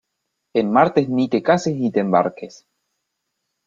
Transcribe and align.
En 0.61 0.71
martes 0.77 1.11
ni 1.19 1.27
te 1.37 1.43
cases 1.51 1.79
ni 1.85 1.95
te 1.99 2.05
embarques. 2.09 2.61